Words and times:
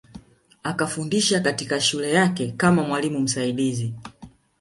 Akafundisha 0.63 1.39
katika 1.39 1.81
shule 1.81 2.11
yake 2.13 2.51
kama 2.57 2.83
mwalimu 2.83 3.19
msaidizi 3.19 3.93